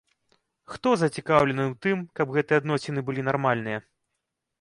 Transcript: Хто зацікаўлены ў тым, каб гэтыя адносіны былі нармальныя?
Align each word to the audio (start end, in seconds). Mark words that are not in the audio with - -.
Хто 0.75 0.93
зацікаўлены 1.01 1.61
ў 1.65 1.73
тым, 1.87 1.97
каб 2.19 2.33
гэтыя 2.37 2.61
адносіны 2.63 2.99
былі 3.11 3.21
нармальныя? 3.29 3.83